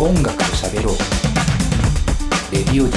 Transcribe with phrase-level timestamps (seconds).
[0.00, 0.96] 音楽と喋ろう。
[2.52, 2.92] レディオ D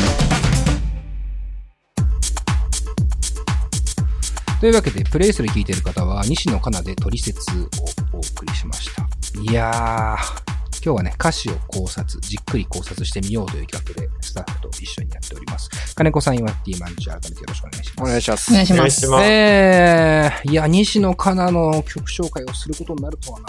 [4.59, 9.07] というわけで、プレイスで聴いている方は、西野カナでトリセツをお送りしました。
[9.41, 10.50] いやー、
[10.83, 15.69] 今日はね、歌詞を考察、じっくり考察してみようという企画で、スタッフと一緒にやっております。
[15.95, 18.01] 金子さん、岩ティマンジャー、改めてよろしくお願いします。
[18.01, 18.51] お願いします。
[18.51, 18.73] お願いし
[19.07, 19.23] ます。
[19.23, 23.45] えー、いや、西野カナの曲紹介をすることになるとはな。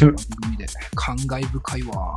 [0.00, 0.66] 番組で。
[0.94, 2.14] 感慨深いわ。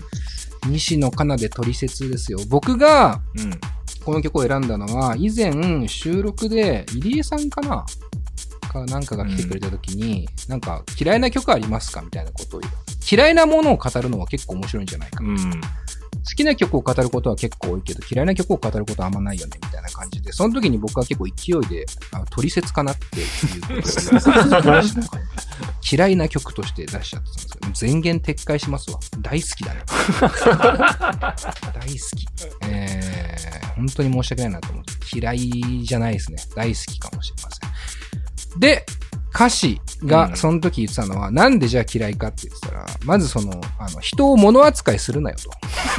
[0.68, 2.38] 西野カナで取説ですよ。
[2.48, 3.58] 僕がうん。
[4.04, 7.86] この曲を選んだのは、以前収録で入江さんかな？
[8.72, 12.02] かなんかが来てくれた時に、なんか嫌いな曲ありますか？
[12.02, 12.72] みたいなことを言う。
[13.10, 15.24] 嫌いなものを語るのは結構面白いんじゃないか。
[15.24, 15.60] うん。
[16.28, 23.26] 好きな曲を語ることは結構多いけど、嫌いな曲を語ることはあんまないよね、みたいな感じで、その時に僕は結構勢いで、あの、取説かなっていう
[25.88, 28.98] 嫌いな曲として出しちゃってたんですけど、全言撤回しますわ。
[29.20, 29.82] 大好きだね。
[30.20, 32.26] 大好き。
[32.68, 34.92] えー、本当に申し訳ないなと思って。
[35.16, 35.38] 嫌い
[35.84, 36.38] じゃないですね。
[36.56, 38.60] 大好きかもしれません。
[38.60, 38.84] で、
[39.36, 45.50] 歌詞がうんその時言ってたのは、なんでじゃあ嫌いかって言ってたら、まずその、あの、人を物扱いするなよと。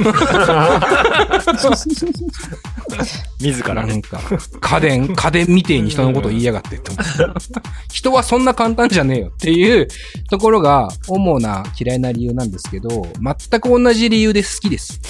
[3.40, 3.92] 自らね。
[3.92, 4.20] なんか、
[4.60, 7.24] 家電、家電みてえに人のことを言いやがってって思って
[7.92, 9.86] 人はそんな簡単じゃねえよっていう
[10.30, 14.98] ところが主な嫌いな理由なんですけど、全く同じ理由で好きです。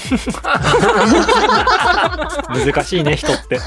[2.48, 3.58] 難しいね、人って。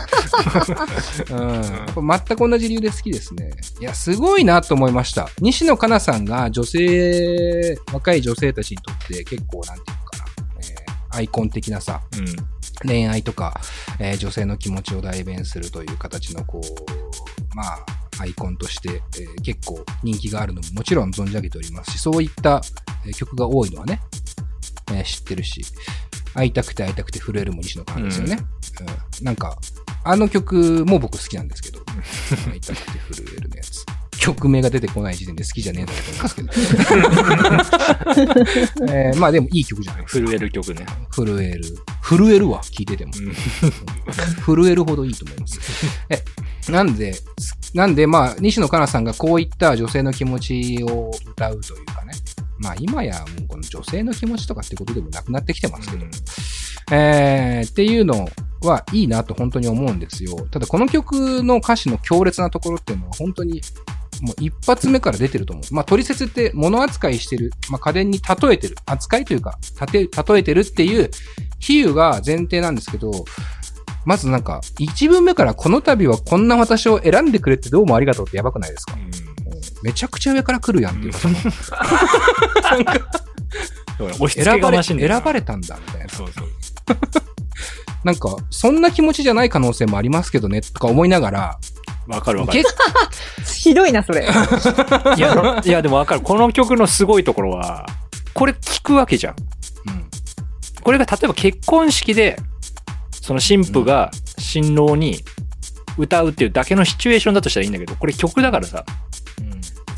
[1.31, 2.07] うん。
[2.07, 3.51] 全く同じ理由で好きですね。
[3.79, 5.29] いや、すごいなと思いました。
[5.39, 10.25] 西野カナさんが女性、若い女性たちにとって結構なんていうのかな、
[10.59, 12.25] えーアイコン的なさ、うん。
[12.87, 13.59] 恋愛とか、
[13.99, 17.85] えー女性の気持ちを代弁するという形のこう、まあ、
[18.19, 22.61] アイコンとして、えー結構人気があるのももちろん存じ上げておりますし、そういった、
[23.05, 24.01] えー曲が多いのはね、
[24.91, 25.61] えー知ってるし、
[26.33, 28.37] 会いたくて会いたくて震えるも西野カナですよね。
[28.39, 28.45] うん
[29.21, 29.59] なんか、
[30.03, 31.79] あの曲も僕好きなんですけど、
[32.49, 33.85] 会いたくて震えるのやつ。
[34.21, 36.49] 曲名が出てこない時点で好きじゃねえんだと思いますけど。
[38.93, 40.27] えーまあでもいい曲じゃないですか。
[40.27, 40.85] 震える曲ね。
[41.09, 41.63] 震える。
[42.03, 43.13] 震えるわ、聞いてても。
[44.45, 45.59] 震えるほどいいと思います。
[46.09, 46.23] え、
[46.71, 47.15] なんで、
[47.73, 52.13] なんで、まあ、西野カナさんがこういった女性の気持ちを歌うというかね。
[52.59, 56.05] まあ、今やもうこの女性の気持ちとかってことでもなくなってきてますけど、
[56.91, 58.29] えー、っていうの
[58.61, 60.35] はいいなと本当に思うんですよ。
[60.51, 63.63] ただこの曲の歌詞の強烈なところっていうのは本当に
[64.21, 65.73] もう一発目から出てると思う。
[65.73, 71.09] まあ、取説って物扱いしてる、まあ、家電に例えてる、扱いというか、たて例えてるっていう
[71.59, 73.25] 比喩が前提なんですけど、
[74.05, 78.97] まずなんか、一文目からこの度はこんな私を選んでくれてどうもありがとうってやばくないですか？
[79.83, 81.19] めちゃくちゃ上から来るやんっていうか。
[83.99, 86.09] 押し付選ばれ、選ばれたんだ、みたいな。
[86.09, 86.47] そうそう。
[88.03, 91.59] なんか、そんな気持ちじゃない可能性もありますけどね、とか思いながら、
[92.07, 92.63] わかるわかる。
[92.63, 92.75] 結
[93.61, 94.23] ひどいな、それ。
[95.17, 96.21] いや、いやでもわかる。
[96.21, 97.85] この曲のすごいところは、
[98.33, 99.35] これ聞くわけじゃん。
[99.87, 100.11] うん
[100.83, 102.37] これが例えば結婚式で、
[103.11, 105.23] その新婦が新郎に
[105.95, 108.83] 歌うっていうだけのシチュエーションだとしたらいいんだけど、これ曲だからさ、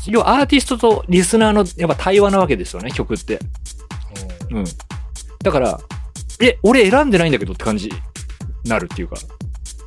[0.06, 3.38] 要はアーティストとリスナーのやっぱ対話なわけですよね、曲って。
[4.50, 4.64] うん。
[5.42, 5.80] だから、
[6.40, 7.94] え、俺選んでないんだけどって感じに
[8.68, 9.16] なるっていうか。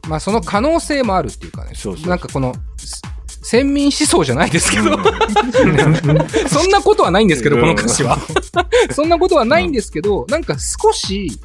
[0.08, 1.72] まあその可能性もあるっていうかね。
[1.74, 3.02] そうそうなんかこの、す
[3.44, 4.98] 先民思想じゃないですけど、
[6.50, 8.18] そんなことはないんですけど、うんこの歌詞は。
[8.94, 11.40] そんなことはないんですけど、なんか少し、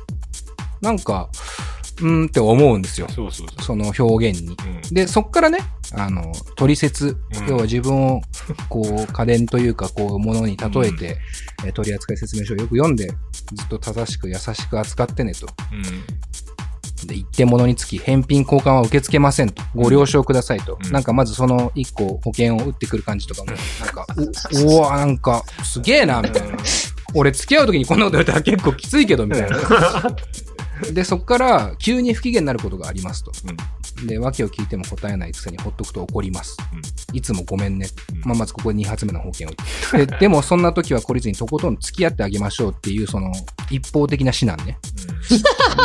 [0.81, 1.29] なんか、
[2.01, 3.07] うーんって思うんですよ。
[3.09, 4.57] そうそうそその表現に。
[4.91, 4.95] う。
[4.95, 5.59] で、そっからね、
[5.93, 8.23] あの、取説、うん要は自分を、
[8.69, 11.19] こう、家電というか、こう、ものに例えて、
[11.65, 15.47] えー取扱説明書をよく読んで、ずっと正しく優しく扱ってねと。
[17.03, 17.09] うん。
[17.09, 19.63] で、一点物につき返品交換は受け付けませんと。
[19.75, 20.79] ご了承くださいと。
[20.83, 24.07] うんなんかまずその一個保険を打ってくる感じとかも、なんか、
[24.67, 26.57] お、おわ、なんか、すげえな、みたいな。
[27.15, 29.59] 俺付き合う時にこんなこと言われたら結構きついけど、みたいな。
[30.93, 33.33] で、そっから急に不機嫌になることがありますと。
[34.07, 36.57] で、訳を聞いても答えないくせにほっとくと怒ります。
[37.13, 37.87] いつもごめんね。
[38.25, 39.97] まあ、まずここで2発目の保険を。
[39.97, 43.33] で、 でもそんな時は懲りずにとことん付き合ってあげましょうっていう、その、
[43.71, 44.79] 一方的な指南ね。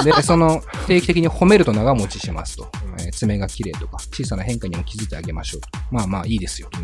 [0.03, 2.69] で、その、定期的に褒めると長持ちしますと。
[2.99, 5.69] えー爪が綺麗とか、小さな変化にも気づいてあげましょうと。
[5.91, 6.79] まあまあいいですよと。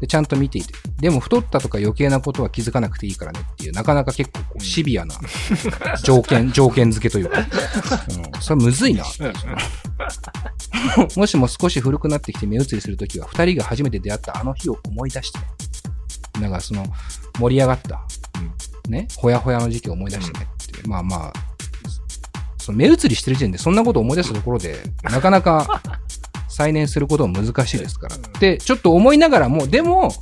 [0.00, 0.74] で、ちゃんと見ていて。
[1.00, 5.14] でも太ったとか余計なことは気づかなくていいからねっていう、なかなか結構こうシビアな
[6.02, 7.38] 条件、条件付けというか。
[8.34, 9.04] うん、それむずいな。
[11.16, 15.44] もしも少し古くなってきて目移りするときは、二人が初めて出会ったあの日を思い出してね。
[16.40, 16.84] だからその、
[17.38, 18.00] 盛り上がった、
[18.88, 20.88] ね、ほやほやの時期を思い出してねっていう。
[20.88, 21.48] まあまあ、
[22.58, 25.82] その目移りしてる時点でそんなことを思い出したところで、なかなか
[26.48, 28.16] 再燃することも難しいですから。
[28.40, 30.12] で、ちょっと思いながらも、でも、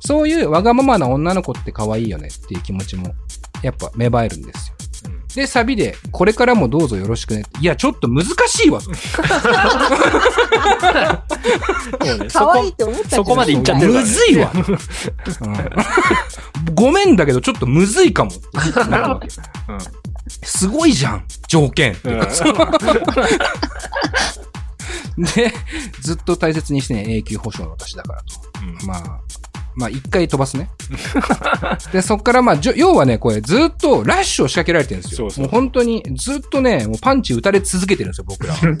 [0.00, 3.14] そういうわがままな女の子って可愛いよねっていう気持ちも、
[3.62, 4.77] やっぱ芽生えるんですよ。
[5.34, 7.44] で、サビで、これからもどうぞよろしくね。
[7.60, 8.80] いや、ちょっと難しいわ。
[8.80, 8.98] そうね
[12.28, 14.52] そこ可愛いって思ったけどそこまで言っちゃってるからねむずいわ。
[14.54, 14.78] うん
[16.74, 18.30] ごめんだけど、ちょっとむずいかも。
[18.88, 19.28] なるわけ
[19.68, 19.78] うん
[20.42, 21.96] すごいじゃん、条件。
[22.04, 22.20] うん
[25.18, 25.52] で、
[26.00, 28.86] ずっと大切にしてね、永久保証の私だからと。
[28.86, 29.20] まあ、
[29.78, 30.68] まあ一回飛ばすね。
[31.92, 35.18] で、そっからまあ、要はね、これずっとラッシュを仕掛けられてるんですよ。
[35.18, 38.60] そうそうもう本当にずっとね、もうパンチ打たれ続けてるんですよ、僕らは。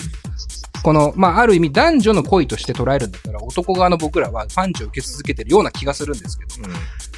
[0.82, 6.68] この、まあ、ある意味男女の恋として捉えるんだったら、男側の僕らはパンチを受け続けてるような気がするんですけど、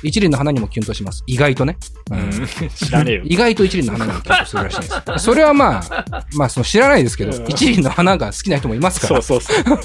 [0.02, 1.22] 一輪の花にもキュンとします。
[1.26, 1.76] 意外とね。
[2.10, 2.30] うんうん
[2.74, 3.22] 知らねえよ。
[3.24, 5.24] 意外と一輪の花にもキュンとするらしいんです。
[5.24, 9.76] それはまあ、まあ、その知らないですけど、うん一輪の花が好きな人もいますからそう、そうそう。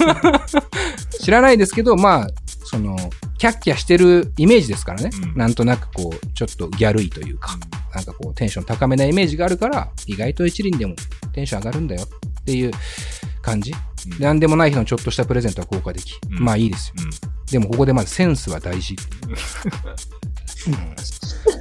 [1.22, 2.28] 知らないですけど、まあ、
[2.64, 2.96] その、
[3.38, 5.10] キャッキャしてるイメージですからね。
[5.22, 7.56] うんなんとなくこう、ちょっとギャルいというか、
[7.94, 10.94] なんかこう、テンション高めなイメージがあるから、意外と一輪でも
[11.32, 12.72] テンション上がるんだよっていう
[13.42, 13.72] 感じ。
[13.72, 13.78] うん
[14.20, 16.20] なんでもない日のちょっとしたプレゼントは効果的。
[16.30, 17.02] うんまあいいですよ。
[17.50, 18.94] でもここでまずセンスは大事。
[20.68, 20.96] うん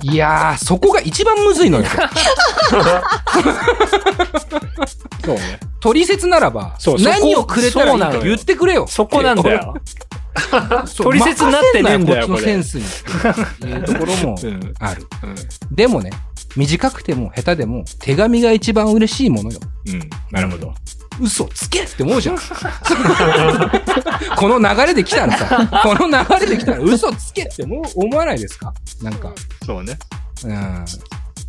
[0.01, 1.85] いやー、そこが一番むずいのよ。
[5.25, 5.59] そうね。
[5.79, 8.87] 取説ならば何をくれたらいいか言ってくれよ。
[8.87, 9.75] そこなんだよ。
[10.87, 11.07] そう。
[11.07, 12.87] 取説になってねえんだよこっちのセンスにっ
[13.59, 15.07] ていうところもうんある。
[15.23, 15.75] うん。
[15.75, 16.11] でもね、
[16.55, 19.59] 短くても下手でも手紙が一番嬉しいものよ。
[19.87, 20.09] うん。
[20.31, 20.73] なるほど。
[21.21, 22.37] 嘘つけって思うじゃん。
[24.37, 28.73] この流れで来たらさ、この流れで来たら嘘つけって思う思わないですか？
[29.01, 29.33] なんか。
[29.65, 29.97] そうね。
[30.43, 30.85] うん。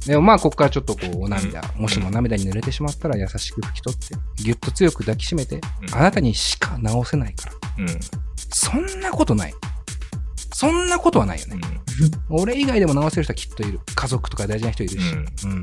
[0.07, 5.63] でもまあ、ここからちょっとこう、お涙、もしも涙に濡れてしまったら優しく拭き取って、ぎゅっと強く抱きしめて、うん
[5.95, 7.53] あなたにしか直せないから。
[7.79, 8.01] うん。
[8.51, 9.55] そんなことない。
[10.53, 11.61] そんなことはないよね。
[12.31, 13.81] 俺以外でも直せる人はきっといる。
[13.95, 15.13] 家族とか大事な人いるし。
[15.13, 15.61] うんうん。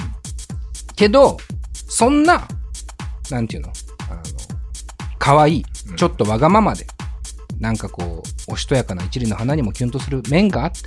[0.96, 1.38] けど、
[1.74, 2.48] そんな、
[3.32, 3.74] なんていうの？
[4.10, 4.22] あの、
[5.18, 6.86] 可愛いうん、ちょっとわがままで、
[7.60, 10.82] なんかこう、おしとやかな一輪の花にもキュンとする面があって、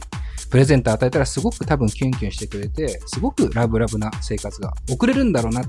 [0.51, 5.63] プレゼント与えたらすごく多分キュンキュンしてくれて、すごくラブラブな生活が送れるんだろうな、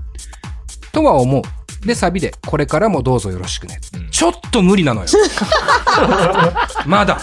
[0.92, 1.88] とは思う。
[1.88, 3.80] で、サビで、これからもどうぞよろしくね。
[3.96, 5.08] うんちょっと無理なのよ。
[6.86, 7.20] まだ。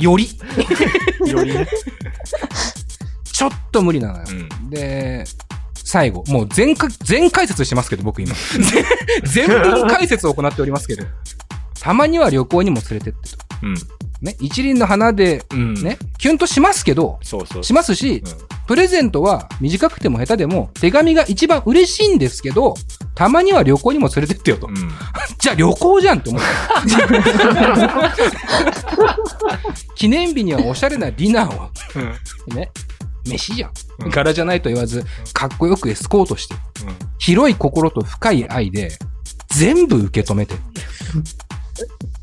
[0.00, 0.28] より。
[1.26, 1.66] よりね。
[3.32, 4.24] ちょっと無理なのよ。
[4.28, 4.70] うん。
[4.70, 5.24] で、
[5.74, 8.34] 最後、もう全か、全解説してますけど、僕今。
[9.24, 11.04] 全部解説を行っておりますけど。
[11.80, 13.38] たまには旅行にも連れてってと。
[13.62, 13.76] うん。
[14.22, 15.74] ね、一輪の花で、うん。
[15.74, 17.64] ね、キュンとしますけど、そうそう。
[17.64, 22.74] しますし、うんプレゼントは短くても下手でも、手紙が一番嬉しいんですけど、
[23.14, 24.68] たまには旅行にも連れてってよと。
[24.68, 24.74] うん。
[25.38, 26.48] じゃあ旅行じゃんって思った。
[29.94, 31.70] 記念日にはおしゃれなディナーを、
[32.54, 32.70] ね、
[33.26, 33.70] 飯じゃん。
[33.70, 36.54] うん柄じゃないと言わず、かっこよくエスコートして、
[37.18, 38.90] 広い心と深い愛で、
[39.50, 40.56] 全部受け止めて。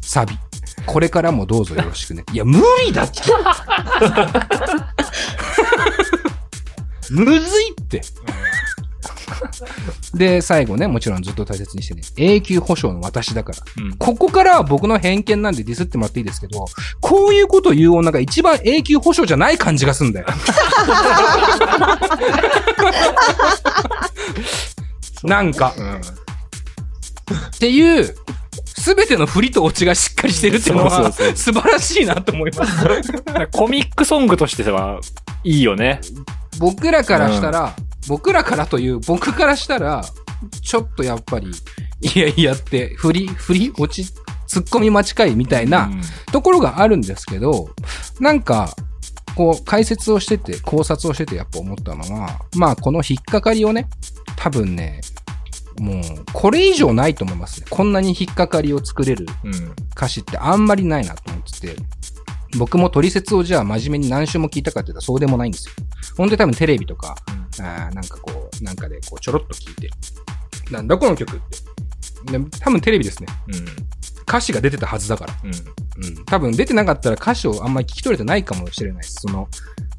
[0.02, 0.38] サビ。
[0.86, 2.24] これからもどうぞよろしくね。
[2.34, 3.22] いや、無理だって。
[7.12, 8.02] むずいって。
[10.14, 13.60] で、最後ね、もちろんずっと大切にしてね、永久保証の私だから。
[13.84, 13.98] うん。
[13.98, 16.66] ここからは僕の偏見なんでディスってもらっていいですけど、
[17.00, 20.28] こういうことを言う女が一番永久保証じゃない感じがすんだよ。
[25.24, 25.96] なんか、うん。
[25.98, 26.02] っ
[27.60, 28.16] ていう、
[28.78, 32.88] すべての振りとオチがしっかりしてるっていうのは素晴らしいなと思います。
[33.52, 35.00] コミックソングとしては
[35.44, 36.02] いいよね。
[36.60, 37.76] 僕らからしたら、
[38.08, 40.04] 僕らからという、僕からしたら、
[40.62, 41.52] ちょっとやっぱり、
[42.02, 44.14] いやいやって、振り、振り、落ち、
[44.48, 46.02] 突っ込み間違いみたいな、うん
[46.32, 47.70] ところがあるんですけど、
[48.20, 48.74] なんか、
[49.36, 53.88] こう、解説をしてて、考察をしててやっぱ思ったのは、まあ、この引っかかりをね、
[54.38, 55.02] 多分ね、
[55.82, 57.66] もう、これ以上ないと思いますね。
[57.70, 59.52] こんなに引っかかりを作れるうん。
[59.96, 61.76] 歌詞ってあんまりないなと思ってて、
[62.58, 65.74] 僕も取説をじゃあ真面目に何週も聞いたかって言ったらそうでもないんですよ。
[66.18, 67.16] 本当に多分テレビとか、
[67.60, 69.90] あーなんかこう、なんかでこうちょろっと聞いて、
[70.70, 71.40] なんだこの曲っ
[72.30, 72.38] て。
[72.38, 73.28] で多分テレビですね。
[73.48, 73.66] うん。
[74.22, 75.34] 歌詞が出てたはずだから。
[75.44, 75.52] うん。
[75.52, 76.26] うん。
[76.26, 79.16] 多分出てなかったら歌詞をあんまり聞き取れてないかもしれないです。
[79.22, 79.48] その、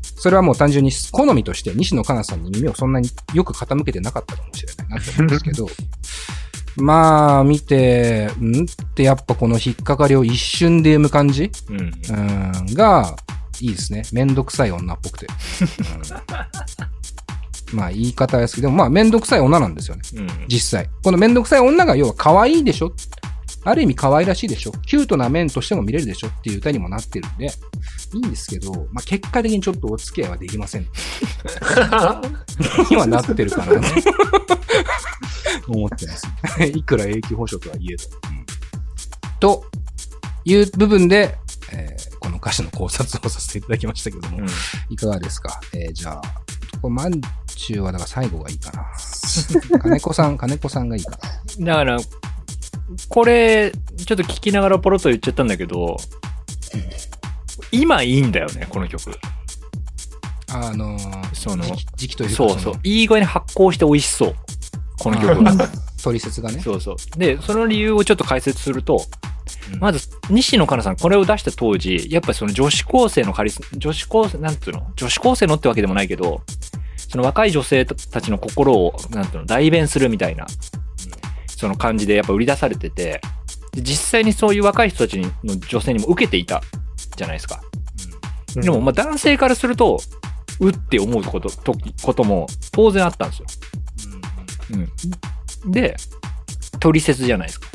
[0.03, 5.69] それはもう単純に好みとして西野カナさんに耳をそんなによく傾けてなかったかもしれないなと思うんですけど、
[6.77, 11.51] まあ、見て、んってやっぱこの引っかかりを一瞬で読む感じ？
[11.69, 11.79] うん。
[11.79, 13.17] うん、が、
[13.61, 14.05] いいですね。
[14.13, 15.27] めんどくさい女っぽくて。
[17.73, 20.03] まあ言い方ですけど、まあめんどくさい女なんですよね。
[20.17, 20.29] うん。
[20.49, 20.89] 実際。
[21.03, 22.93] このめんどくさい女が要は可愛いでしょ？
[23.65, 24.73] ある意味可愛らしいでしょ？
[24.87, 26.29] キュートな面としても見れるでしょ？
[26.29, 27.51] っていう歌にもなってるんで、い
[28.19, 30.83] いんですけど、まあ結果的にちょっとお付き合いはできません。
[32.91, 33.89] にはなってるかなね。
[35.69, 36.27] 思ってます。
[36.65, 37.97] いくら永久保証とはいえ
[39.41, 39.61] ど。
[39.61, 39.65] と
[40.45, 41.37] いう部分で、
[41.73, 44.47] えーこの歌詞の考察をさせていただきましたけども、うん
[44.91, 45.61] いかがですか？
[45.75, 46.23] えーじゃあ、
[46.81, 48.87] これ、まんちゅうはだから最後がいいかな。
[49.81, 51.19] 金子さん、金子さんがいいか
[51.59, 51.67] な。
[51.67, 51.99] だから、
[53.09, 55.97] これ、ちょっと聞きながらポロッと言っちゃったんだけど、
[57.71, 59.13] 今いいんだよね、この曲。
[60.55, 61.65] あのー、その
[61.97, 62.75] 時期というか、そうそう。
[62.83, 64.35] いい具合に発酵して美味しそう。
[64.99, 65.69] この曲が。
[66.03, 66.61] 取説がね。
[66.63, 67.19] そうそう。
[67.19, 69.07] で、その理由をちょっと解説すると、
[69.73, 74.87] うんまず、西野カナさん、これを出した当時、やっぱりその女子高生のカリス、女子高生、なんていうの？
[74.97, 76.43] 女子高生のってわけでもないけど、
[76.97, 80.47] その若い女性たちの心を、なんていうの、代弁するみたいな、
[81.63, 83.21] その感じでやっぱ売り出されてて、
[83.73, 85.31] で実際にそういう若い人たちの
[85.69, 86.61] 女性にも受けていた
[87.15, 87.63] じゃないですか。
[88.57, 90.01] でも、まあ男性からすると、
[90.59, 93.47] うって思うこと、とことも当然あったんですよ。
[95.65, 95.71] うん。
[95.71, 95.97] で、
[96.81, 97.69] 取説じゃないですか。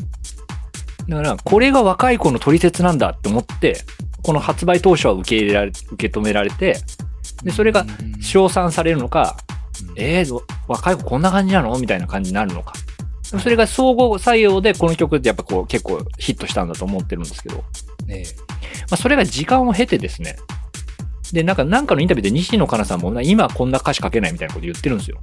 [1.08, 3.80] だから、これが若い子の取説なんだって思って、
[4.22, 6.76] この発売当初は受け入れられ、受け止められて、
[7.42, 9.38] で、それがうん称賛されるのか、
[9.88, 11.78] うんえー、若い子こんな感じなの？
[11.78, 12.74] みたいな感じになるのか。
[13.28, 17.64] それが総合作用でこの曲ってやっぱこう結構ヒットしたんだと思ってるんですけど、
[18.06, 18.24] ね
[18.90, 20.36] まあ、それが時間を経てですね、
[21.32, 25.18] で、なんか、なんかのインタビューで西野カナさんも、今こんな歌詞書けないみたいなこと言ってるんですよ。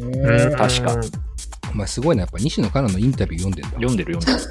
[0.00, 0.96] うん確か。
[1.72, 3.70] お前すごいな、やっぱ西野カナのインタビュー読んでんだ。
[3.70, 4.44] 読んでる読んで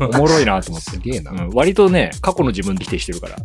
[0.00, 0.08] る。
[0.14, 0.98] おもろいなと思ってす。
[0.98, 1.30] げえな。
[1.32, 3.36] うん、割とね、過去の自分で否定してるから。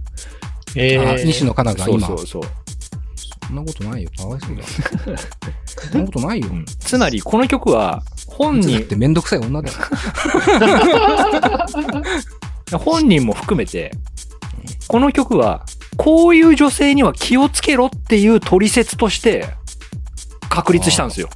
[0.75, 2.43] えあー、西野カナがそう今、そうそう。
[3.51, 4.09] そんなことないよ。
[4.17, 4.63] かわいそうだ。
[5.91, 6.47] そんなことないよ。
[6.49, 9.75] うんつまり、この曲は、本人だっ、てめんどくさい女だよ。
[12.79, 13.91] 本人も含めて、
[14.87, 15.65] この曲は、
[15.97, 19.49] こういう女性には気をつけろっていう取説として、
[20.49, 21.29] 確立したんですよ。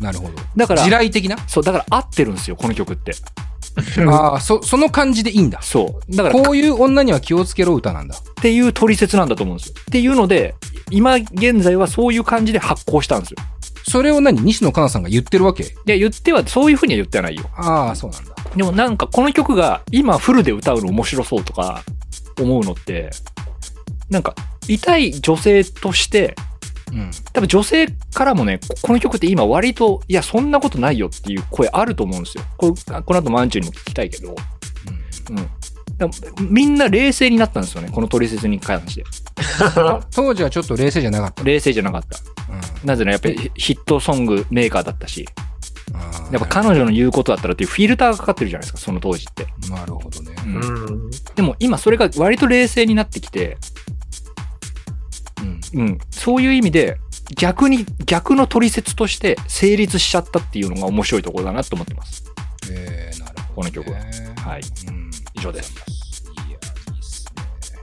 [0.00, 0.32] なるほど。
[0.56, 1.36] だから地、雷的な？
[1.46, 3.12] そう、だから合ってるんですよ、この曲って。
[4.08, 5.60] ああ、そ、その感じでいいんだ。
[5.62, 6.16] そう。
[6.16, 8.16] だから、こういう女には気をつけろ歌なんだ。
[8.16, 9.74] っていう取説なんだと思うんですよ。
[9.80, 10.54] っていうので、
[10.90, 13.36] 今現在はそういう感じで発行したんですよ。
[13.88, 14.40] それを何？
[14.42, 15.64] 西野カナさんが言ってるわけ？
[15.64, 17.44] いや、言っては、そういうふうには言ってはないよ。
[17.54, 18.34] ああ、そうなんだ。
[18.56, 21.82] でもなんかこの曲が今フルで歌うの面白そうとか
[22.40, 23.10] 思うのって、
[24.08, 24.34] なんか
[24.66, 26.34] 痛い女性として、
[26.92, 27.10] うん。
[27.32, 32.44] 多分女性からもね、ここの曲って今割と、いや、そんなことないよっていう声あると思うんですよ。
[32.56, 34.34] これこの後マンチュにも聞きたいけど、
[35.30, 35.36] うん。
[35.96, 36.12] でも
[36.50, 39.04] みんな冷静になったんですよね、この取説に関して。
[40.14, 41.42] 当時はちょっと冷静じゃなかった。
[41.42, 42.18] 冷静じゃなかった。
[42.52, 42.86] うん。
[42.86, 45.26] なぜならやっぱりヒットソングメーカーだったし、
[46.32, 49.46] やっぱ彼女の言うことだったらっていうフィルターがかかってるじゃないですか、その当時って。
[49.70, 50.34] なるほどね。
[50.44, 51.10] うんうん。
[51.34, 53.56] でも今それが割と冷静になってきて、
[55.74, 55.80] うん。
[55.80, 56.98] うん、そういう意味で
[57.36, 62.24] 逆に逆の取説として成立しちゃったっていうのが面白いところだなと思ってます。
[62.68, 63.70] えー、なるほど、ね。
[63.72, 63.98] この曲は
[64.50, 64.62] はい。
[64.88, 65.10] うん。
[65.34, 65.72] 以上です。
[65.72, 66.58] いや、
[66.94, 67.26] いいっす
[67.72, 67.80] ね。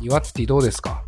[0.00, 1.02] 岩ってどうですか？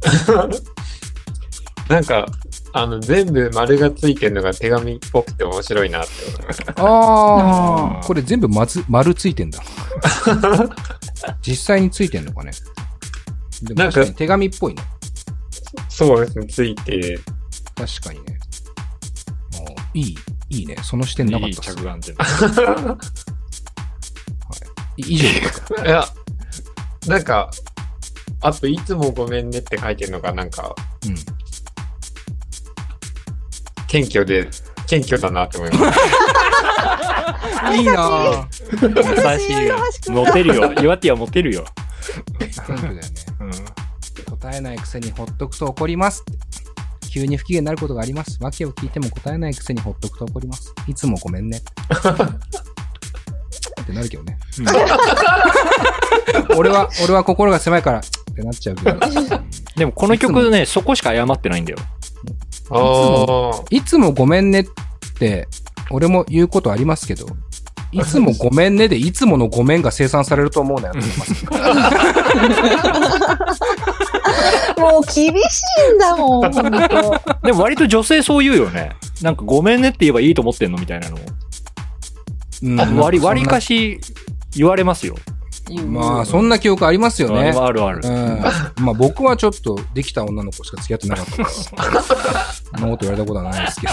[1.89, 2.27] なんか、
[2.73, 6.73] あの、全部丸がついてるのが手紙っぽくて面白いなって思いました。
[6.83, 9.61] ああーこれ全部丸丸ついてんだ。
[11.47, 12.51] 実際についてんのかね。
[13.63, 14.83] でもなんか確かに手紙っぽいね。
[15.89, 17.19] そうですね、ついて、
[17.75, 18.39] 確かにね。
[19.55, 20.17] あーいい、
[20.51, 20.77] いいね。
[20.83, 22.15] その視点なかいいったっす着眼点。
[24.97, 25.85] い以上ですか。
[25.85, 26.05] いや、
[27.07, 27.51] なんか、
[28.41, 30.75] あと、いつもごめんねって書いてるのが、なんか、
[31.07, 31.17] うん。
[33.87, 34.49] 謙虚で、
[34.87, 35.95] 謙虚だなって思いまし
[37.61, 37.75] た。
[37.75, 39.35] いいなぁ。
[39.35, 39.77] 優しいよ。
[40.09, 40.73] モテるよ。
[40.75, 41.65] 岩手はモテるよ。
[42.39, 43.01] 謙虚だよね。
[43.41, 43.51] うん。
[44.47, 46.39] 答えないくせにほっとくと怒りますって。
[47.11, 48.39] 急に不機嫌になることがあります。
[48.41, 50.73] 訳を聞いても答えないくせにほっとくと怒ります。
[50.87, 51.59] いつもごめんね。
[51.59, 51.63] っ
[53.85, 54.39] てなるけどね。
[56.57, 58.03] 俺は、俺は心が狭いから、っ
[58.37, 59.01] てなっちゃうけど。
[59.77, 61.79] でもこの曲ね、そこしか謝ってないんだよ。
[62.71, 63.65] ああ。
[63.71, 64.67] いつもごめんねっ
[65.19, 65.49] て、
[65.91, 67.27] 俺も言うことありますけど、
[67.91, 71.25] いつもごめんねで、いつものごめんが生産されると思うなよと思いま
[73.55, 74.13] す。
[74.79, 75.33] もう厳しい
[75.95, 76.51] んだもん。
[77.43, 78.91] でも割と女性そう言うよね。
[79.23, 81.21] なんかごめんねって言えばいいと思ってんのみたいなのを。
[82.63, 83.67] うん割り、割りかし。
[83.67, 84.01] し
[84.57, 85.17] 言われますよ。
[85.89, 87.51] まあ、そんな記憶ありますよね。
[87.51, 88.01] あるある。
[88.05, 88.41] うん。
[88.85, 91.49] まあ僕はちょっとできた女の子しか付き合ってなかったから。
[91.51, 91.75] そ
[92.79, 93.93] んなこと言われたことはないですけど。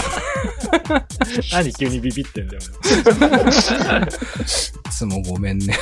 [1.52, 2.60] 何急にビビってんだよ。
[2.60, 2.62] い
[4.90, 5.76] つもごめんね。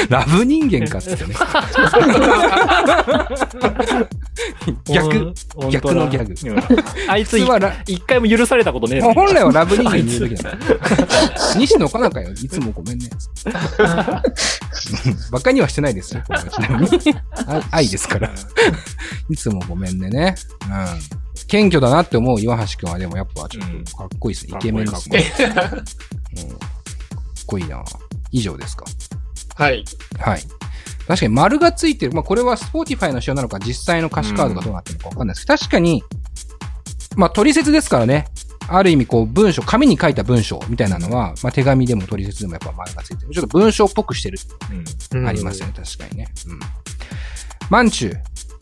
[0.08, 1.34] ラブ人間かっつってね。
[4.86, 5.34] 逆。
[5.70, 6.34] 逆のギャグ
[7.08, 10.58] あいつはラ一回も許されたことねえ本来はラブ人間に言うべきなの。
[11.56, 12.30] 西野かなかよ。
[12.30, 13.08] いつもごめんね。
[15.30, 16.22] バカにはしてないですよ。
[17.70, 18.30] 愛ですから。
[19.28, 20.34] いつもごめんねね。
[20.64, 21.46] うん。
[21.46, 24.58] 謙虚だなって思う岩橋くんはでもやっぱちょっとかっこいいですね。
[24.58, 25.24] イケメンですね。
[25.40, 25.54] うん。
[25.54, 25.80] かっ
[27.46, 27.84] こいいな
[28.32, 28.84] 以上ですか。
[29.60, 29.84] はい。
[30.18, 30.42] はい。
[31.06, 32.12] 確かに丸がついてる。
[32.12, 36.02] まあ、これは Spotify の仕様なのか、実際の歌詞カードがどうなってるのかわかんないですけど、確かに、
[37.16, 38.26] まあ、取説ですからね。
[38.68, 43.32] ある意味、こう、文章、紙に書いた文章みたいなのは、まあ、手紙でも取説でもやっぱ丸がついてる。
[43.32, 44.38] ちょっと文章っぽくしてる。
[45.12, 46.28] うんありますよね、確かにね。
[46.46, 46.60] うん。
[47.68, 48.16] マンチュー。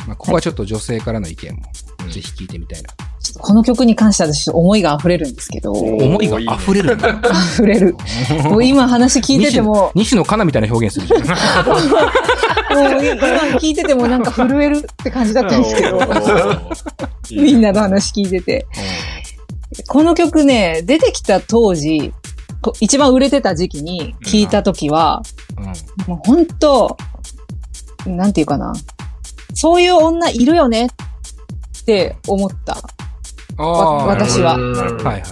[0.07, 1.62] まあ、ここはちょっと女性からの意見も、
[2.11, 2.88] ぜひ聞いてみたいな。
[3.28, 7.20] ちょっとこの曲に関しては私思いが溢れるんですけど、お思いが溢れるんだ。
[7.54, 7.97] 溢れる。
[8.44, 11.68] もう今話聞いてても、西野カナみたいな表現するじゃん。
[11.68, 11.76] も
[12.99, 13.16] う今
[13.58, 16.00] 聞いててもなんか震えるって感じだったんですけど、
[17.42, 18.66] みんなの話聞いてて。
[19.87, 22.14] この曲ね、出てきた当時、
[22.62, 25.23] こ一番売れてた時期に聞いた時は、
[25.58, 25.66] うん。
[26.14, 26.97] もう本当
[28.06, 28.73] なんていうかな。
[29.54, 32.78] そういう女いるよねって思った。
[33.59, 35.23] 私はうんはいはい。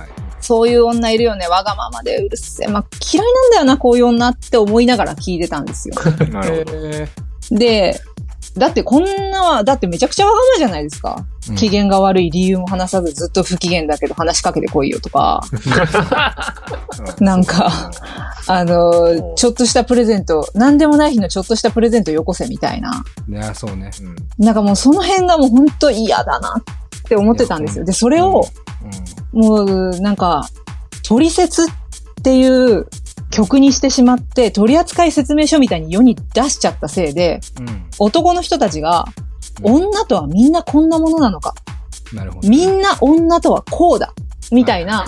[0.40, 1.48] そういう女いるよね。
[1.48, 2.68] わがままでうるせえ。
[2.68, 5.94] まあ、嫌いなんだよな、こういう女って思いながら聞いてたんですよ。
[6.30, 6.72] なるほど。
[6.76, 7.08] え
[7.50, 8.00] で、
[8.56, 11.24] だってこんな、だってめちゃくちゃわがままじゃないですか。
[11.42, 15.42] ー機嫌が悪い理由も話さずずっと不機嫌だけど話しかけてこいよとか、
[17.20, 17.92] なんか、
[18.46, 23.04] あの、ちょっとしたプレゼント、なんでもない日のちょっとしたプレゼントよこせみたいな。
[23.28, 23.90] いや、そうね。
[24.38, 26.62] なんかもうその辺がもう本当嫌だなっ
[27.06, 27.84] て思ってたんですよ。
[27.84, 28.44] で、それを、
[29.32, 30.48] もうなんか、
[31.06, 31.66] 取説っ
[32.22, 32.88] ていう
[33.30, 37.68] 曲にしてしまって、取扱説明書みたいに世に出しちゃったせいで、うん。
[37.68, 37.86] うん。
[37.98, 39.26] 男の人たちが、うん
[39.62, 41.54] 女とはみんなこんなものなのか。
[42.12, 42.48] なるほど。
[42.48, 44.12] みんな女とはこうだ。
[44.52, 45.06] みたいな。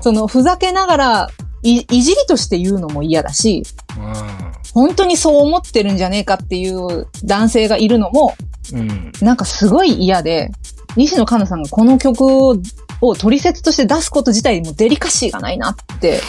[0.00, 1.28] そのふざけながら
[1.62, 3.62] い、いじりとして言うのも嫌だし、
[3.96, 8.34] う本当にそう思ってるんじゃねえかっていう男性がいるのも、
[8.74, 8.78] ん。
[8.78, 9.12] うん。
[9.20, 10.50] なんかすごい嫌で、
[10.96, 12.56] 西野カナさんがこの曲を
[13.00, 16.20] を取説として出すこと自体もデリカシーがないなって。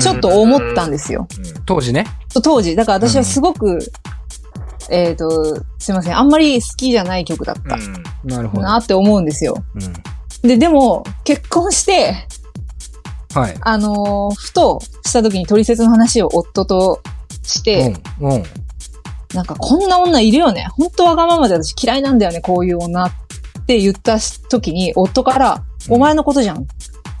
[0.00, 1.26] ちょっと思ったんですよ。
[1.64, 2.04] 当時ね。
[2.42, 2.76] 当時。
[2.76, 3.78] だから私はすごく、
[4.90, 6.18] えっ、と、すいません。
[6.18, 7.78] あんまり好きじゃない曲だった
[8.24, 8.62] なるほど。
[8.62, 9.64] なって思うんですよ。
[9.74, 9.78] う
[10.46, 10.48] ん。
[10.48, 12.26] で、でも、結婚して、
[13.34, 13.56] はい。
[13.62, 17.00] あのーふとした時に取説の話を夫と
[17.42, 18.32] して、うん。
[18.32, 18.42] うん。
[19.34, 20.68] なんかこんな女いるよね。
[20.76, 23.12] 本当わがままで私嫌いなんだよね、こういう女っ
[23.66, 24.18] て言った
[24.48, 26.66] 時に、夫から、お前のことじゃんっ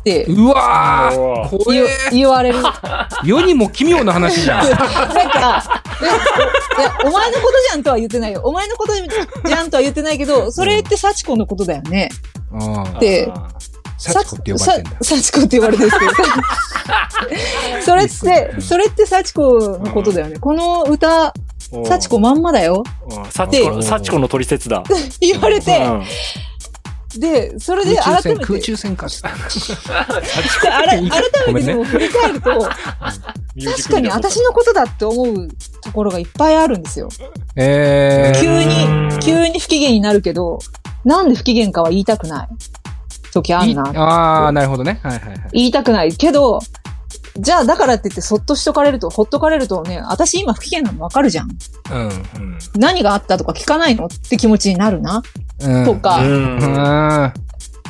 [0.04, 2.58] てうわー怖言うえ言われる。
[3.24, 4.68] 世にも奇妙な話じゃん。
[4.68, 8.42] なんか、えいや、お前のことじゃんとは言ってないよ。
[8.44, 12.10] お前のことじゃんとは言ってないけど、それって幸子のことだよね。
[12.52, 12.98] ああ。
[13.00, 13.30] で
[13.96, 14.90] 幸子って呼ばれてんだ。
[15.02, 16.22] さ幸子って呼ばれてるんですけど。
[17.84, 20.38] それって、それって幸子のことだよね。
[20.38, 21.32] この歌、
[21.84, 22.82] 幸子まんまだよ。
[23.30, 24.82] 幸子、幸子の取説だ。
[25.20, 26.02] 言われて、うん
[27.18, 29.06] で、それで改めて、空中戦か。
[30.60, 31.02] 改
[31.52, 32.72] めてでも振り返ると、確
[33.88, 35.48] かに私のことだって思う
[35.82, 37.08] ところがいっぱいあるんですよ。
[37.56, 38.40] えー。
[38.40, 40.58] 急に、急に不機嫌になるけど、
[41.04, 42.48] なんで不機嫌かは言いたくない
[43.32, 43.82] 時あいるな。
[43.94, 44.98] ああ、なるほどね。
[45.02, 45.40] はいはいはい。
[45.52, 46.60] 言いたくないけど、
[47.36, 51.50] じゃあだからって言ってそっとしとかれると、ほっとかれるとね、私今不機嫌なのわかるじゃん。
[51.90, 52.58] うん。
[52.76, 55.22] 何があったとか聞かないのって気持ちになるな。
[55.60, 55.84] うん。
[55.84, 56.58] とか、うん。
[56.58, 57.32] うん。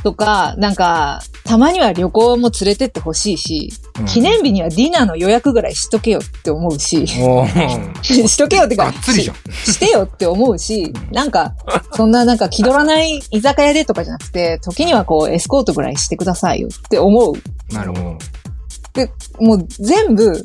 [0.03, 3.71] とか、なんか、たまには旅行も連れてってほしいし、
[4.07, 9.37] 記念日にはディナーの予約ぐらいしとけよって思うし、おー しとけよってかがっ、つりじゃん。
[9.53, 11.55] ししてよって思うし、なんか、
[11.95, 17.35] そんななんか気取らない居酒屋でとかじゃなくて、時にはこうエスコートぐらいしてくださいよって思う。
[17.73, 18.19] なるほど。
[18.95, 20.43] で、もう全部、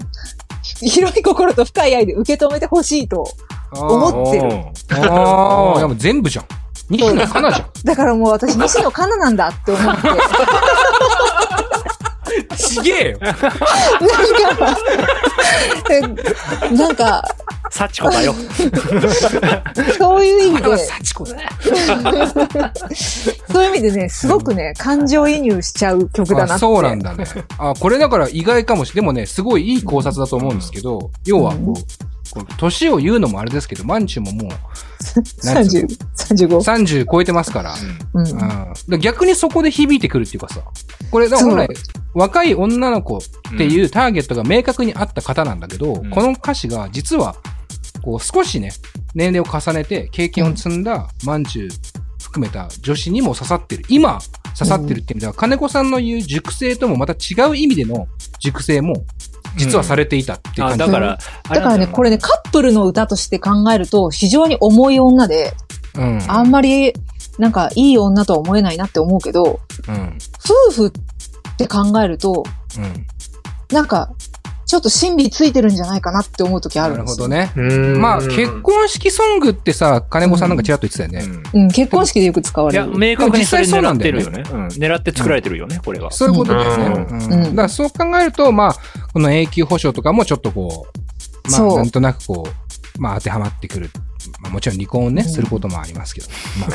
[0.81, 3.25] 広い心と深い愛で受け止めてほしいと
[3.71, 4.49] 思ってる。
[5.01, 6.45] ああ、いやもう全部じゃん。
[6.89, 7.69] 西野カナじゃん。
[7.85, 10.07] だからもう私 西野カナなんだって思って、
[12.57, 13.19] ちげえよ。
[13.19, 13.35] なん
[14.55, 14.75] か、
[16.71, 17.23] なんか、
[17.69, 18.33] 幸子だよ。
[19.97, 21.49] そういう意味で、幸子だね。
[23.51, 26.53] そういう意味でね、すごくね、感情移入しちゃう曲だなって。
[26.53, 27.25] あそうなんだね。
[27.57, 34.49] あ、これだから意外かもしれでもね、すごいいい考察だと思うんですけど、要はこう、年を言うのもあれですけど、マンチュももう
[35.45, 37.03] なんつうの？30、35。
[37.03, 37.73] 30超えてますから。
[38.13, 40.61] うんうん、だから逆にそこで響いてくるっていうかさ、
[41.11, 41.67] これ、だから本来、
[42.13, 43.21] 若い女の子っ
[43.57, 47.35] ていうターゲットが明確にあった方なんだけど、んこの歌詞が実は、
[48.01, 48.71] こう少しね、
[49.15, 51.69] 年齢を重ねて経験を積んだマンチュ
[52.21, 53.85] 含めた女子にも刺さってる。
[53.89, 54.19] 今、
[54.57, 58.07] 刺さってるって意味では、金子さんの言う熟成ともまた違う意味での
[58.39, 59.05] 熟成も、
[59.57, 60.79] 実はされていたっていうあ感じ。
[60.79, 61.17] だから、
[61.49, 65.53] だからね、これね、カップルの歌として考えると、非常に重い女で、
[65.95, 66.23] うん。
[66.27, 66.93] あんまり、
[67.39, 70.17] なんか、いい女とは思えないなって思うけど、うん。
[70.69, 72.43] 夫婦って考えると、
[72.77, 73.05] うん。
[73.71, 74.11] なんか、
[74.69, 77.27] ちょっと心理ついてるんじゃないかなって思う時あなるんですよ。
[77.27, 77.51] るほどね。
[77.55, 81.41] うんまあ、結婚式ソングってさ、金子さんなんかちらっと言ってたよね。
[81.55, 82.95] うんうん、結婚式でよく使わいや、れる。
[82.95, 84.43] 明確にそうな狙んだよねってるよね。
[84.47, 84.67] うん。
[84.67, 86.11] 狙って作られてるよね、これは。
[86.11, 86.85] そういうことだよね。
[86.85, 88.75] うんうんうんだからそう考えると、まあ、
[89.11, 90.85] この永久保障とかもちょっとこ
[91.47, 93.89] う、まあ、なんとなくこう、まあ当てはまってくる。
[94.39, 96.27] まあもちろん離婚をね、うんすることもありますけど。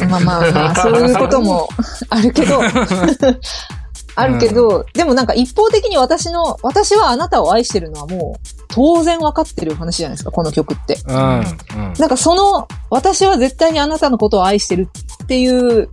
[0.09, 1.69] まあ、まあまあまあ、 そういうことも
[2.11, 2.61] あるけど、
[4.17, 10.99] あるけど、でもなんか一方的に私の、私はあなたを愛してるのはもう当然分かってる話じゃないですか、この曲って。
[11.07, 11.17] うん。
[11.17, 11.45] うん。
[11.99, 14.89] なんかその、私は絶対にあなたのことを愛してる
[15.25, 15.89] っていう、うん。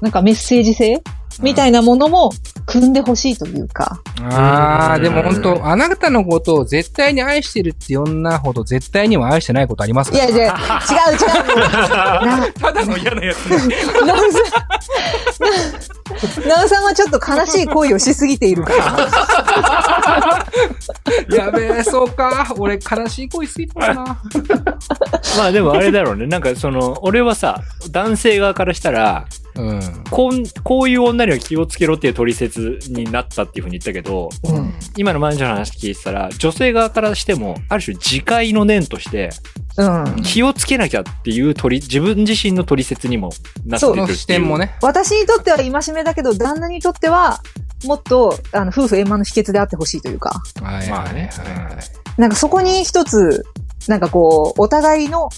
[0.00, 1.02] なんかメッセージ性？
[1.40, 2.32] みたいなものも
[2.66, 4.00] 組んでほしいというか。
[4.30, 10.18] ああ、でも本当あなたのことを絶対に愛してるって女ほど絶対には愛してないことありますか？
[10.18, 11.26] いやいや、違う違う。
[12.26, 13.46] なただの嫌なやつ。
[13.48, 14.14] な
[16.22, 20.46] おさん、なおさんはちょっと悲しい恋をしすぎているから。
[21.36, 22.52] やべえ、そうか。
[22.58, 24.04] 俺悲しい恋すぎたかな。
[25.38, 26.26] まあでもあれだろうね。
[26.26, 29.26] なんかその、俺はさ、男性側からしたら、
[29.60, 30.04] うん。
[30.10, 34.74] こん、こういう女には気をつけろっていう取説になったっていうふうに言ったけど、うん。
[34.96, 39.30] 今のマンジャの話聞いてたら、女性側からしても、ある種自戒の念として、
[39.76, 40.22] うん。
[40.22, 43.30] 気をつけなきゃっていう取り、自分自身の取説にも
[43.66, 44.18] なってそうるっていう。
[44.18, 44.58] 視点も。
[44.58, 44.76] ね。
[44.82, 47.40] 私にとっては戒めだけど、旦那にとっては、
[47.84, 51.30] もっと、あの、夫婦円満の秘訣であってほしいというか、はいまあね
[52.18, 53.44] なんかそこに一つ、
[53.88, 55.30] なんかこう、お互いの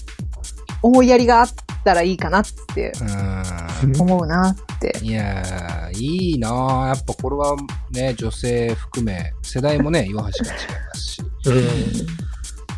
[0.81, 1.49] 思いやりがあっ
[1.85, 3.43] たらいいかなってうん。
[3.99, 4.97] 思うなって。
[5.01, 7.55] いやー、いいなーやっぱこれは
[7.91, 11.21] ね、女性含め、世代もね、岩橋が違いますし。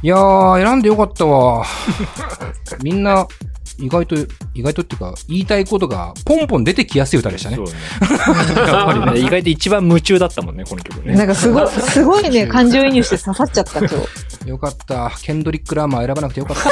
[0.02, 1.66] いやー、選んでよかったわ。
[2.84, 3.28] みんな、
[3.78, 4.16] 意外と、
[4.54, 7.64] 意外とっていうか、言いたいことが、ポンポン出てきやすい歌でしたねそ。
[7.64, 7.72] うね。
[8.68, 11.16] やっぱりね、 意外と一番夢中だったもんね、この曲ね。
[11.16, 14.50] なんかすごい、 すごいね、感情移入して刺さっちゃった今日。
[14.50, 15.12] よかった。
[15.22, 16.66] ケンドリック・ラーマー選ばなくてよかった。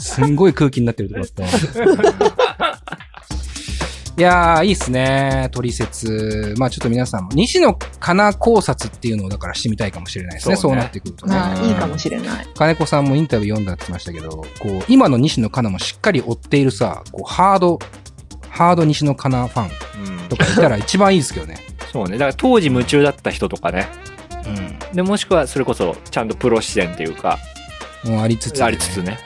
[0.00, 2.31] すんごい空気になってるとこだった。
[4.18, 5.48] いやー、いいっすね。
[5.52, 6.54] 取説。
[6.58, 10.56] まあちょっと皆さんも、西野カナ考察っていうのをだからしてみたいかもしれないですね。
[10.56, 11.34] そうなってくるとね。
[11.34, 12.46] まあ、いいかもしれない。
[12.54, 17.78] 金子さんもインタビュー読んだって言ってましたけど、こう、今の西野カナもしっかり追っているさ、こう、ハード、
[18.50, 19.70] ハード西野カナファン
[20.20, 21.56] うんとかいたら一番いいですけどね。
[21.90, 22.12] そうね。
[22.12, 23.88] だから当時夢中だった人とかね。
[24.46, 24.94] うん。
[24.94, 27.38] で、もしくはそれこそ、ちゃんとプロ視点っていうか、
[28.04, 28.64] もうありつつ、ね。
[28.64, 29.18] ありつつね。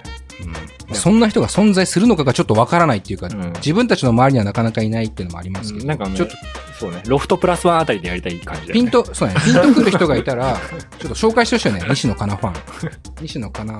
[0.88, 6.36] うんそんな人が存在するのかがちょっとわからないっていうか、うん自分たちの周りにはなかなかいないっていうのもありますけど、なんかねちょっと
[6.78, 7.02] そうね。
[7.06, 8.72] ロフトプラスワンあたりでやりたい感じだよね。
[8.74, 10.56] ピンと、そうね、ピンとくる人がいたら、
[10.98, 11.84] ちょっと紹介してほしいよね。
[11.88, 12.54] 西野カナファン。
[13.22, 13.72] 西野カナ、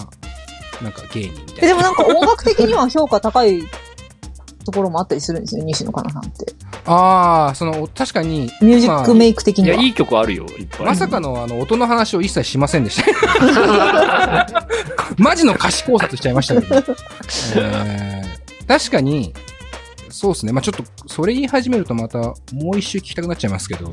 [0.82, 1.64] なんか芸人みたいな。
[1.64, 3.62] えでもなんか音楽的には評価高い
[4.66, 6.52] ところもあったりするんですよ、西野カナさんって。
[6.84, 9.84] ああ、その、確かに、ミュージックメイク的いや、には。
[9.84, 10.86] いい曲あるよ、いっぱい。
[10.86, 14.56] まさかのあの音の話を一切しませんでした。
[15.18, 16.76] マジの歌詞考察しちゃいましたけど、
[17.56, 19.32] えー確かに、
[20.10, 20.52] そうですね。
[20.52, 22.34] まあちょっと、それ言い始めるとまた、も
[22.74, 23.92] う一周聞きたくなっちゃいますけど、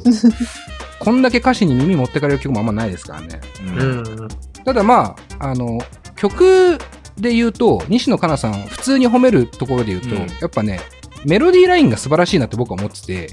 [0.99, 3.39] こんだけ歌詞に耳持ってかれる曲もあんまないですからね。
[3.67, 3.81] うんう
[4.23, 4.27] ん。
[4.65, 5.77] ただまあ、あの、
[6.15, 6.79] 曲
[7.17, 10.27] で言うと、西野カナさん、普通に褒めるところで言うと、うん。
[10.41, 10.79] やっぱね、
[11.25, 13.29] メロディーラインが素晴らしいなって僕は思ってて、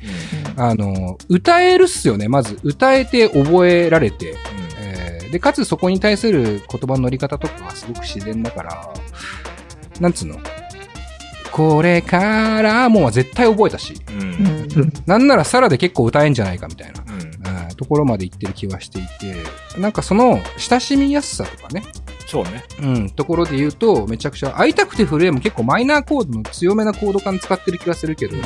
[0.56, 2.58] あの、歌えるっすよね、まず。
[2.62, 4.36] 歌えて覚えられて、
[4.78, 8.92] えーで、かつそこに対する言葉の乗り方とかがすごく自然だから、
[9.98, 10.38] なんつうの？
[11.52, 14.92] これからもうは絶対覚えたし、うん。
[15.06, 17.20] なんならさらで結構歌えんじゃないかみたいな、うん。
[17.22, 17.30] うん
[17.76, 19.34] ところまで行ってる気はしていて、
[19.80, 21.82] なんかその親しみやすさとかね、
[22.30, 22.62] そうね。
[22.80, 28.36] うん、ところで言うと、めちゃくちゃ、会いたくて震えも結構マイナーコードの強めなコード感使ってる気がするけど、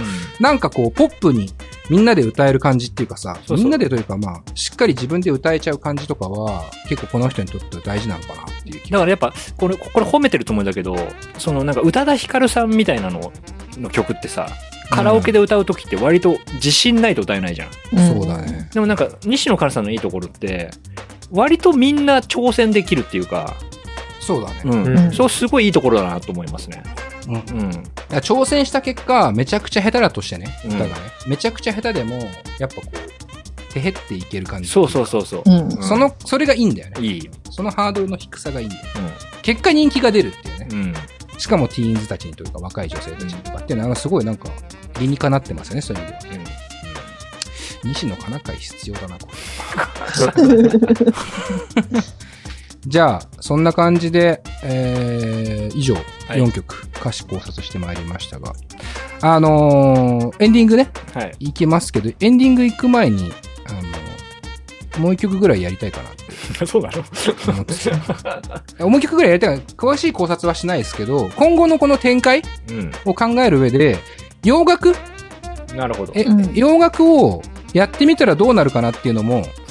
[0.40, 1.52] なんかこう、ポップに
[1.90, 8.98] みんなで歌える感じっていうかさ、そうそうみんなでというかまあ、しっかり自分で歌えちゃう感じとかは、結構この人にとっては大事なのかなっていう気が。
[8.98, 10.96] だからやっぱ、これ、これ褒めてるつもりだけど、
[11.36, 13.30] そのなんか宇多田ヒカルさんみたいなの
[13.76, 14.48] の曲ってさ、
[14.90, 17.70] カラオケで歌うときって割と自信ないと歌えないじゃん。
[18.08, 18.38] そうだ。
[18.38, 18.70] ね。
[18.72, 20.70] でもなんか、西野カナさんのいいところって、
[21.30, 23.54] 割とみんな挑戦できるっていうか、
[24.26, 24.60] そうだね。
[24.64, 24.87] うん。
[24.87, 26.82] うんそうすごいいいところだなと思いますね。
[27.28, 27.42] うんうん。
[28.20, 30.94] 挑戦した結果、めちゃくちゃ下手だとしてね、うん歌がね、
[31.26, 32.16] めちゃくちゃ下手でも、
[32.58, 34.68] やっぱこう、てへっていける感じ。
[34.68, 35.42] そうそうそうそう。
[35.44, 35.60] うん。
[35.60, 37.06] うんその、それがいいんだよね。
[37.06, 37.30] いい。
[37.50, 38.82] そのハードルの低さがいいんだよ。
[39.42, 40.68] 結果人気が出るっていうね。
[40.70, 40.78] うん。
[40.78, 40.94] うん。
[41.38, 44.48] しかもティーンズたちにというか若い女性たちにとかっていうのはすごいなんか
[45.00, 46.44] 理にかなってますよね、そういう意味では。
[47.84, 49.32] 西野カナ会必要だな、これ。
[52.86, 56.40] じゃあ、そんな感じで、えー、以上、はい。
[56.42, 58.52] 4曲歌詞考察してまいりましたが、
[59.22, 61.32] あのーエンディングね、はい。
[61.38, 63.32] いけますけど、エンディング行く前に、
[63.68, 63.72] あ
[64.98, 66.10] のもう一曲ぐらいやりたいかな。
[66.10, 66.12] っ
[66.58, 67.02] てそうなの？
[67.48, 67.84] 思って
[68.76, 69.62] てもう一曲ぐらいやりたいかな。
[69.76, 72.92] 詳しい考察はしないですけど、今後のこの展開うん。
[73.06, 73.98] を考える上で、
[74.44, 74.94] 洋楽？
[75.74, 76.12] なるほど。
[76.14, 76.54] え、うん。
[76.54, 77.42] 洋楽を
[77.72, 79.63] やってみたらどうなるかなっていうのもあ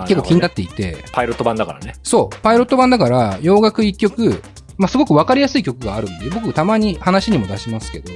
[0.00, 1.94] 結構気になるっていて、ねパイロット版だからね。
[2.02, 4.42] そう、パイロット版だから洋楽一曲、
[4.78, 8.10] まあ、すごくわかりやすい曲があるんで、僕たまに話にも出しますけど、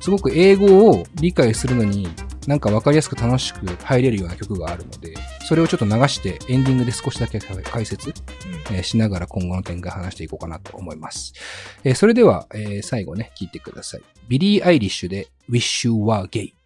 [0.00, 2.08] すごく英語を理解するのに
[2.46, 5.14] なんかわかりやすく楽しく入れるような曲があるので、
[5.46, 8.14] それをちょっと流してエンディングで少しだけ解説、
[8.70, 11.34] えーしながら今後の展開話していこうかなと思います。
[11.84, 14.02] えーそれでは、えー最後ね、聞いてください。
[14.28, 16.57] ビリー・アイリッシュで Wish You Were Gay。